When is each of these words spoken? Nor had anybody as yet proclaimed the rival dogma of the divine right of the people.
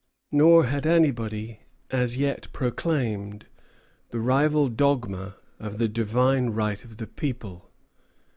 Nor 0.31 0.65
had 0.65 0.87
anybody 0.87 1.59
as 1.91 2.17
yet 2.17 2.47
proclaimed 2.51 3.45
the 4.09 4.19
rival 4.19 4.67
dogma 4.67 5.35
of 5.59 5.77
the 5.77 5.87
divine 5.87 6.49
right 6.49 6.83
of 6.83 6.97
the 6.97 7.05
people. 7.05 7.69